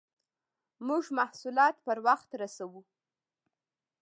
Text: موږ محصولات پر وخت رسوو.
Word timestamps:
موږ 0.87 1.03
محصولات 1.17 1.75
پر 1.85 1.97
وخت 2.07 2.29
رسوو. 2.41 2.81